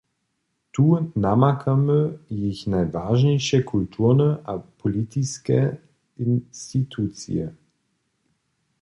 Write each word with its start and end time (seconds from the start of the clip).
Tu 0.77 0.85
namakamy 1.25 1.97
jich 2.39 2.61
najwažniše 2.75 3.59
kulturne 3.69 4.27
a 4.55 4.57
politiske 4.85 5.61
institucije. 6.29 7.51